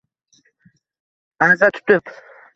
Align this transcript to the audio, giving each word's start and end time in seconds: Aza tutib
Aza 1.47 1.67
tutib 1.75 2.03